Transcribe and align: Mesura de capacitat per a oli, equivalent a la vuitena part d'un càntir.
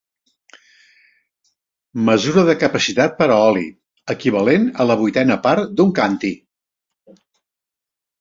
Mesura 2.07 2.45
de 2.47 2.55
capacitat 2.63 3.13
per 3.19 3.27
a 3.33 3.37
oli, 3.49 3.65
equivalent 4.13 4.65
a 4.71 4.87
la 4.93 4.95
vuitena 5.03 5.37
part 5.45 5.77
d'un 5.81 5.93
càntir. 6.01 6.33